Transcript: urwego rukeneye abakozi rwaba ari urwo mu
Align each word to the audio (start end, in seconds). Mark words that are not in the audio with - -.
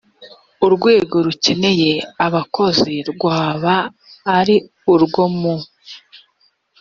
urwego 0.65 1.15
rukeneye 1.25 1.93
abakozi 2.25 2.93
rwaba 3.11 3.73
ari 4.37 4.55
urwo 4.93 5.23
mu 5.37 5.55